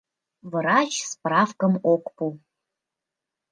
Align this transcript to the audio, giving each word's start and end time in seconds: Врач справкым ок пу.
Врач 0.51 0.93
справкым 1.11 1.73
ок 1.93 2.03
пу. 2.15 2.25